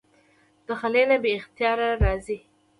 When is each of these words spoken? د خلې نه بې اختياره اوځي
د 0.65 0.67
خلې 0.79 1.03
نه 1.09 1.17
بې 1.23 1.31
اختياره 1.39 1.87
اوځي 2.11 2.37